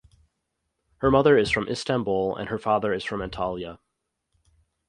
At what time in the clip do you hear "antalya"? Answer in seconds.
3.19-3.77